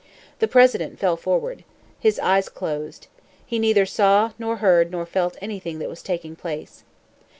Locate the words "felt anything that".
5.05-5.89